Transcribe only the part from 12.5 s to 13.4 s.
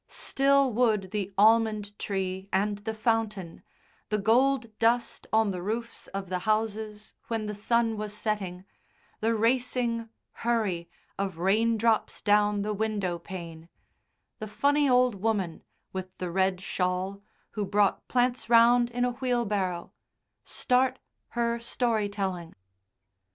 the window